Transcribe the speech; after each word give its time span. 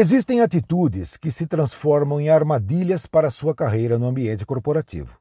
Existem 0.00 0.40
atitudes 0.40 1.16
que 1.16 1.28
se 1.28 1.44
transformam 1.44 2.20
em 2.20 2.28
armadilhas 2.28 3.04
para 3.04 3.30
sua 3.30 3.52
carreira 3.52 3.98
no 3.98 4.06
ambiente 4.06 4.46
corporativo. 4.46 5.18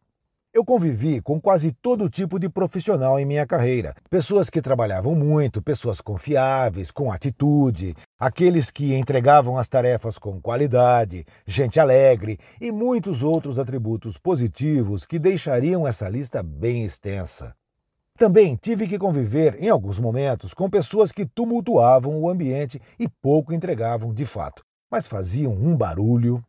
Eu 0.54 0.64
convivi 0.64 1.20
com 1.20 1.42
quase 1.42 1.72
todo 1.72 2.08
tipo 2.08 2.38
de 2.38 2.48
profissional 2.48 3.20
em 3.20 3.26
minha 3.26 3.48
carreira. 3.48 3.96
Pessoas 4.08 4.52
que 4.52 4.62
trabalhavam 4.62 5.16
muito, 5.16 5.64
pessoas 5.64 6.00
confiáveis, 6.00 6.92
com 6.92 7.12
atitude, 7.12 7.96
aqueles 8.20 8.70
que 8.70 8.94
entregavam 8.94 9.58
as 9.58 9.68
tarefas 9.68 10.20
com 10.20 10.40
qualidade, 10.40 11.26
gente 11.48 11.80
alegre 11.80 12.38
e 12.62 12.72
muitos 12.72 13.24
outros 13.24 13.58
atributos 13.58 14.16
positivos 14.16 15.08
que 15.08 15.18
deixariam 15.18 15.88
essa 15.88 16.08
lista 16.08 16.44
bem 16.44 16.84
extensa. 16.84 17.56
Também 18.18 18.56
tive 18.56 18.88
que 18.88 18.98
conviver, 18.98 19.62
em 19.62 19.70
alguns 19.70 20.00
momentos, 20.00 20.52
com 20.52 20.68
pessoas 20.68 21.12
que 21.12 21.24
tumultuavam 21.24 22.20
o 22.20 22.28
ambiente 22.28 22.82
e 22.98 23.08
pouco 23.08 23.54
entregavam 23.54 24.12
de 24.12 24.26
fato, 24.26 24.64
mas 24.90 25.06
faziam 25.06 25.54
um 25.54 25.78
barulho. 25.78 26.44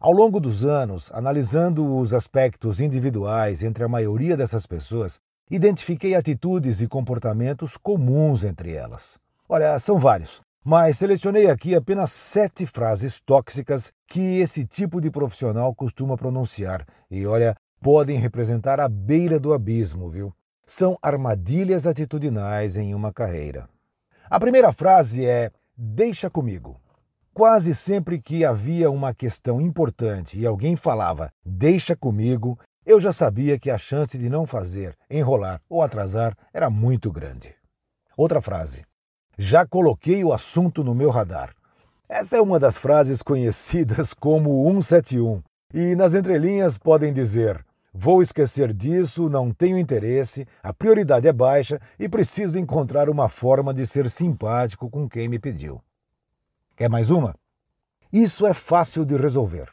Ao 0.00 0.10
longo 0.10 0.40
dos 0.40 0.64
anos, 0.64 1.12
analisando 1.12 1.98
os 1.98 2.14
aspectos 2.14 2.80
individuais 2.80 3.62
entre 3.62 3.84
a 3.84 3.88
maioria 3.88 4.38
dessas 4.38 4.66
pessoas, 4.66 5.20
identifiquei 5.50 6.14
atitudes 6.14 6.80
e 6.80 6.88
comportamentos 6.88 7.76
comuns 7.76 8.42
entre 8.42 8.72
elas. 8.72 9.18
Olha, 9.46 9.78
são 9.78 9.98
vários, 9.98 10.40
mas 10.64 10.96
selecionei 10.96 11.50
aqui 11.50 11.74
apenas 11.74 12.10
sete 12.10 12.64
frases 12.64 13.20
tóxicas 13.20 13.92
que 14.08 14.40
esse 14.40 14.64
tipo 14.64 14.98
de 14.98 15.10
profissional 15.10 15.74
costuma 15.74 16.16
pronunciar 16.16 16.86
e, 17.10 17.26
olha, 17.26 17.54
podem 17.82 18.16
representar 18.16 18.80
a 18.80 18.88
beira 18.88 19.38
do 19.38 19.52
abismo, 19.52 20.08
viu? 20.08 20.32
São 20.64 20.98
armadilhas 21.02 21.86
atitudinais 21.86 22.76
em 22.76 22.94
uma 22.94 23.12
carreira. 23.12 23.68
A 24.30 24.40
primeira 24.40 24.72
frase 24.72 25.26
é: 25.26 25.50
Deixa 25.76 26.30
comigo. 26.30 26.80
Quase 27.34 27.74
sempre 27.74 28.20
que 28.20 28.44
havia 28.44 28.90
uma 28.90 29.14
questão 29.14 29.58
importante 29.58 30.38
e 30.38 30.44
alguém 30.44 30.76
falava, 30.76 31.32
deixa 31.42 31.96
comigo, 31.96 32.58
eu 32.84 33.00
já 33.00 33.10
sabia 33.10 33.58
que 33.58 33.70
a 33.70 33.78
chance 33.78 34.18
de 34.18 34.28
não 34.28 34.46
fazer, 34.46 34.94
enrolar 35.10 35.60
ou 35.66 35.82
atrasar 35.82 36.36
era 36.52 36.68
muito 36.68 37.10
grande. 37.10 37.54
Outra 38.16 38.42
frase. 38.42 38.84
Já 39.38 39.66
coloquei 39.66 40.22
o 40.22 40.32
assunto 40.32 40.84
no 40.84 40.94
meu 40.94 41.08
radar. 41.08 41.54
Essa 42.06 42.36
é 42.36 42.40
uma 42.40 42.60
das 42.60 42.76
frases 42.76 43.22
conhecidas 43.22 44.12
como 44.12 44.62
171 44.70 45.42
e 45.72 45.96
nas 45.96 46.14
entrelinhas 46.14 46.76
podem 46.76 47.14
dizer: 47.14 47.64
Vou 47.94 48.22
esquecer 48.22 48.72
disso, 48.72 49.28
não 49.28 49.50
tenho 49.50 49.76
interesse, 49.76 50.46
a 50.62 50.72
prioridade 50.72 51.28
é 51.28 51.32
baixa 51.32 51.78
e 51.98 52.08
preciso 52.08 52.58
encontrar 52.58 53.10
uma 53.10 53.28
forma 53.28 53.74
de 53.74 53.86
ser 53.86 54.08
simpático 54.08 54.88
com 54.88 55.06
quem 55.06 55.28
me 55.28 55.38
pediu. 55.38 55.78
Quer 56.74 56.88
mais 56.88 57.10
uma? 57.10 57.34
Isso 58.10 58.46
é 58.46 58.54
fácil 58.54 59.04
de 59.04 59.14
resolver. 59.16 59.68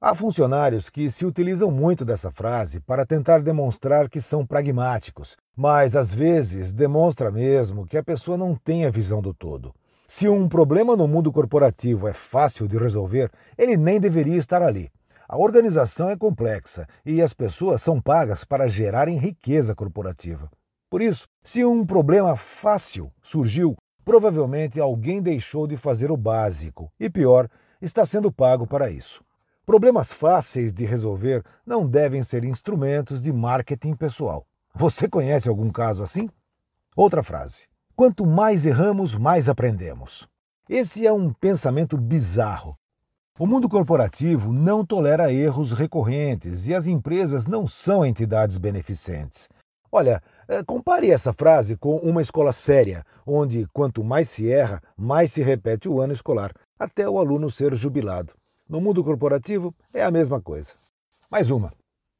Há 0.00 0.12
funcionários 0.16 0.90
que 0.90 1.08
se 1.08 1.24
utilizam 1.24 1.70
muito 1.70 2.04
dessa 2.04 2.32
frase 2.32 2.80
para 2.80 3.06
tentar 3.06 3.40
demonstrar 3.40 4.08
que 4.08 4.20
são 4.20 4.44
pragmáticos, 4.44 5.36
mas 5.56 5.94
às 5.94 6.12
vezes 6.12 6.72
demonstra 6.72 7.30
mesmo 7.30 7.86
que 7.86 7.96
a 7.96 8.02
pessoa 8.02 8.36
não 8.36 8.56
tem 8.56 8.84
a 8.84 8.90
visão 8.90 9.22
do 9.22 9.32
todo. 9.32 9.72
Se 10.08 10.28
um 10.28 10.48
problema 10.48 10.96
no 10.96 11.06
mundo 11.06 11.30
corporativo 11.30 12.08
é 12.08 12.12
fácil 12.12 12.66
de 12.66 12.76
resolver, 12.76 13.30
ele 13.56 13.76
nem 13.76 14.00
deveria 14.00 14.36
estar 14.36 14.60
ali. 14.60 14.90
A 15.28 15.38
organização 15.38 16.10
é 16.10 16.16
complexa 16.16 16.86
e 17.04 17.22
as 17.22 17.32
pessoas 17.32 17.82
são 17.82 18.00
pagas 18.00 18.44
para 18.44 18.68
gerarem 18.68 19.18
riqueza 19.18 19.74
corporativa. 19.74 20.50
Por 20.90 21.00
isso, 21.00 21.26
se 21.42 21.64
um 21.64 21.86
problema 21.86 22.36
fácil 22.36 23.10
surgiu, 23.22 23.76
Provavelmente 24.04 24.80
alguém 24.80 25.22
deixou 25.22 25.66
de 25.66 25.76
fazer 25.76 26.10
o 26.10 26.16
básico 26.16 26.92
e, 26.98 27.08
pior, 27.08 27.48
está 27.80 28.04
sendo 28.04 28.32
pago 28.32 28.66
para 28.66 28.90
isso. 28.90 29.24
Problemas 29.64 30.10
fáceis 30.10 30.72
de 30.72 30.84
resolver 30.84 31.44
não 31.64 31.86
devem 31.86 32.22
ser 32.22 32.44
instrumentos 32.44 33.22
de 33.22 33.32
marketing 33.32 33.94
pessoal. 33.94 34.44
Você 34.74 35.08
conhece 35.08 35.48
algum 35.48 35.70
caso 35.70 36.02
assim? 36.02 36.28
Outra 36.96 37.22
frase: 37.22 37.66
Quanto 37.94 38.26
mais 38.26 38.66
erramos, 38.66 39.14
mais 39.14 39.48
aprendemos. 39.48 40.26
Esse 40.68 41.06
é 41.06 41.12
um 41.12 41.32
pensamento 41.32 41.96
bizarro. 41.96 42.76
O 43.38 43.46
mundo 43.46 43.66
corporativo 43.66 44.52
não 44.52 44.84
tolera 44.84 45.32
erros 45.32 45.72
recorrentes 45.72 46.68
e 46.68 46.74
as 46.74 46.86
empresas 46.86 47.46
não 47.46 47.66
são 47.66 48.04
entidades 48.04 48.58
beneficentes. 48.58 49.48
Olha, 49.90 50.22
eh, 50.46 50.62
compare 50.62 51.10
essa 51.10 51.32
frase 51.32 51.74
com 51.74 51.96
uma 51.96 52.20
escola 52.20 52.52
séria, 52.52 53.02
onde 53.26 53.66
quanto 53.72 54.04
mais 54.04 54.28
se 54.28 54.52
erra, 54.52 54.82
mais 54.94 55.32
se 55.32 55.42
repete 55.42 55.88
o 55.88 55.98
ano 55.98 56.12
escolar, 56.12 56.52
até 56.78 57.08
o 57.08 57.18
aluno 57.18 57.50
ser 57.50 57.74
jubilado. 57.74 58.34
No 58.68 58.82
mundo 58.82 59.02
corporativo 59.02 59.74
é 59.94 60.02
a 60.04 60.10
mesma 60.10 60.38
coisa. 60.40 60.74
Mais 61.30 61.50
uma. 61.50 61.72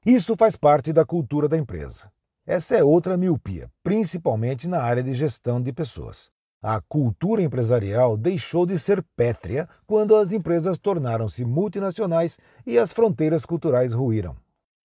Isso 0.07 0.35
faz 0.35 0.57
parte 0.57 0.95
da 0.95 1.05
cultura 1.05 1.47
da 1.47 1.59
empresa. 1.59 2.11
Essa 2.47 2.77
é 2.77 2.83
outra 2.83 3.19
miopia, 3.19 3.71
principalmente 3.83 4.67
na 4.67 4.81
área 4.81 5.03
de 5.03 5.13
gestão 5.13 5.61
de 5.61 5.75
pessoas. 5.75 6.31
A 6.65 6.81
cultura 6.81 7.43
empresarial 7.43 8.17
deixou 8.17 8.65
de 8.65 8.79
ser 8.79 9.05
pétrea 9.17 9.69
quando 9.85 10.15
as 10.15 10.31
empresas 10.31 10.79
tornaram-se 10.79 11.45
multinacionais 11.45 12.39
e 12.65 12.79
as 12.79 12.93
fronteiras 12.93 13.45
culturais 13.45 13.93
ruíram. 13.93 14.37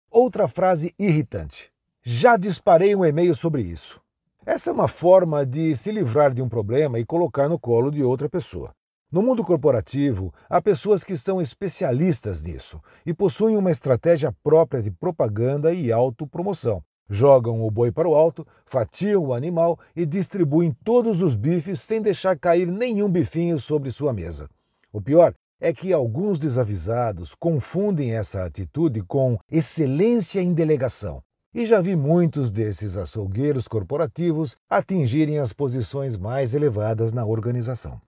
Outra 0.10 0.48
frase 0.48 0.92
irritante. 0.98 1.72
Já 2.02 2.36
disparei 2.36 2.96
um 2.96 3.06
e-mail 3.06 3.36
sobre 3.36 3.62
isso. 3.62 4.02
Essa 4.44 4.72
é 4.72 4.74
uma 4.74 4.88
forma 4.88 5.46
de 5.46 5.76
se 5.76 5.92
livrar 5.92 6.34
de 6.34 6.42
um 6.42 6.50
problema 6.50 6.98
e 6.98 7.06
colocar 7.06 7.48
no 7.48 7.60
colo 7.60 7.92
de 7.92 8.02
outra 8.02 8.28
pessoa. 8.28 8.74
No 9.12 9.22
mundo 9.22 9.46
corporativo, 9.46 10.34
há 10.50 10.60
pessoas 10.60 11.04
que 11.04 11.16
são 11.16 11.40
especialistas 11.40 12.42
nisso 12.42 12.82
e 13.06 13.14
possuem 13.14 13.56
uma 13.56 13.70
estratégia 13.70 14.36
própria 14.42 14.82
de 14.82 14.90
propaganda 14.90 15.72
e 15.72 15.92
autopromoção. 15.92 16.82
Jogam 17.10 17.66
o 17.66 17.72
boi 17.72 17.92
para 17.92 18.08
o 18.08 18.16
alto, 18.16 18.46
fatiam 18.66 19.26
o 19.26 19.34
animal 19.34 19.80
e 19.96 20.06
distribuem 20.06 20.76
todos 20.84 21.22
os 21.22 21.36
bifes 21.36 21.82
sem 21.82 22.02
deixar 22.02 22.38
cair 22.38 22.68
nenhum 22.68 23.10
bifinho 23.10 23.58
sobre 23.58 23.92
sua 23.92 24.12
mesa. 24.12 24.50
O 24.92 25.02
pior 25.02 25.34
é 25.60 25.74
que 25.74 25.94
alguns 25.94 26.38
desavisados 26.38 27.34
confundem 27.34 28.14
essa 28.14 28.44
atitude 28.44 29.02
com 29.02 29.38
excelência 29.50 30.42
em 30.42 30.54
delegação 30.54 31.22
e 31.54 31.66
já 31.66 31.82
vi 31.82 31.96
muitos 31.96 32.52
desses 32.52 32.98
açougueiros 32.98 33.68
corporativos 33.68 34.56
atingirem 34.70 35.40
as 35.40 35.54
posições 35.54 36.16
mais 36.16 36.54
elevadas 36.54 37.12
na 37.12 37.26
organização. 37.26 38.00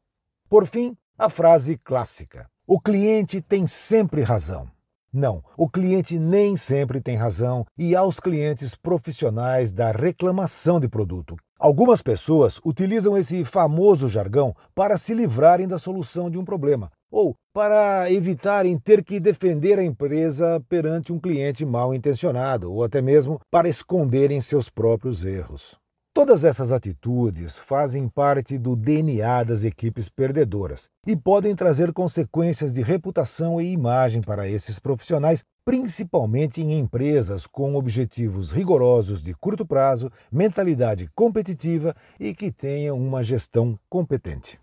Por 0.48 0.68
fim, 0.68 0.96
a 1.18 1.30
frase 1.30 1.78
clássica: 1.78 2.48
o 2.68 2.80
cliente 2.80 3.42
tem 3.42 3.66
sempre 3.66 4.22
razão. 4.22 4.70
Não, 5.12 5.44
o 5.58 5.68
cliente 5.68 6.20
nem 6.20 6.56
sempre 6.56 7.02
tem 7.02 7.16
razão 7.16 7.66
e 7.76 7.96
há 7.96 8.04
os 8.04 8.20
clientes 8.20 8.76
profissionais 8.76 9.72
da 9.72 9.92
reclamação 9.92 10.80
de 10.80 10.88
produto. 10.88 11.36
Algumas 11.60 12.02
pessoas 12.02 12.62
utilizam 12.64 13.18
esse 13.18 13.44
famoso 13.44 14.08
jargão 14.08 14.56
para 14.76 14.98
se 14.98 15.14
livrarem 15.14 15.68
da 15.68 15.78
solução 15.80 16.30
de 16.30 16.38
um 16.38 16.46
problema, 16.46 16.92
ou 17.12 17.36
para 17.52 18.10
evitarem 18.12 18.78
ter 18.78 19.04
que 19.04 19.20
defender 19.20 19.80
a 19.80 19.84
empresa 19.84 20.64
perante 20.70 21.12
um 21.12 21.20
cliente 21.20 21.66
mal 21.66 21.94
intencionado, 21.94 22.72
ou 22.72 22.84
até 22.84 23.02
mesmo 23.02 23.40
para 23.52 23.68
esconderem 23.68 24.40
seus 24.40 24.70
próprios 24.70 25.26
erros. 25.26 25.76
Todas 26.20 26.44
essas 26.44 26.74
atitudes 26.74 27.58
fazem 27.58 28.10
parte 28.10 28.58
do 28.58 28.76
DNA 28.76 29.42
das 29.46 29.64
equipes 29.64 30.10
perdedoras 30.10 30.90
e 31.08 31.16
podem 31.16 31.56
trazer 31.56 31.94
consequências 31.94 32.74
de 32.74 32.82
reputação 32.82 33.62
e 33.62 33.72
imagem 33.72 34.22
para 34.22 34.46
esses 34.46 34.80
profissionais, 34.80 35.46
principalmente 35.64 36.62
em 36.62 36.78
empresas 36.78 37.48
com 37.48 37.74
objetivos 37.74 38.52
rigorosos 38.52 39.24
de 39.24 39.34
curto 39.34 39.66
prazo, 39.66 40.12
mentalidade 40.30 41.10
competitiva 41.16 41.96
e 42.20 42.34
que 42.34 42.52
tenham 42.52 42.98
uma 42.98 43.24
gestão 43.24 43.80
competente. 43.90 44.60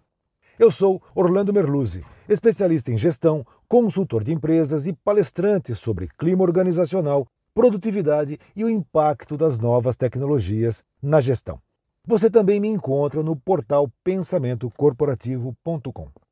Eu 0.58 0.70
sou 0.70 1.02
Orlando 1.14 1.54
Merluzzi, 1.54 2.04
especialista 2.28 2.92
em 2.92 2.98
gestão, 2.98 3.46
consultor 3.66 4.22
de 4.22 4.30
empresas 4.30 4.86
e 4.86 4.92
palestrante 4.92 5.74
sobre 5.74 6.08
clima 6.18 6.42
organizacional, 6.42 7.26
produtividade 7.56 8.38
e 8.54 8.62
o 8.62 8.68
impacto 8.68 9.34
das 9.34 9.58
novas 9.58 9.96
tecnologias 9.96 10.84
na 11.02 11.22
gestão. 11.22 11.58
Você 12.06 12.28
também 12.28 12.60
me 12.60 12.68
encontra 12.68 13.22
no 13.22 13.34
portal 13.34 13.90
pensamentocorporativo.com. 14.04 16.25